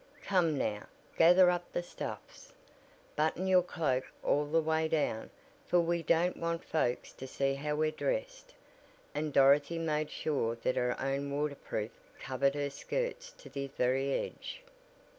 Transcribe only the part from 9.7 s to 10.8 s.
made sure that